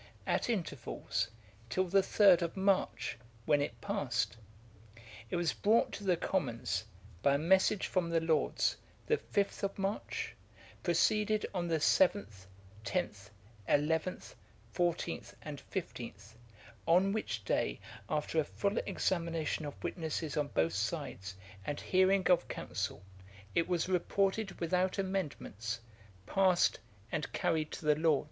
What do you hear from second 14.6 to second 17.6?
14th, and 15th, on which